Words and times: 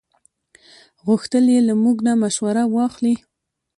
غوښتل 1.05 1.45
یې 1.53 1.59
له 1.67 1.73
موږ 1.83 1.97
نه 2.07 2.13
مشوره 2.21 2.63
واخلي. 2.67 3.15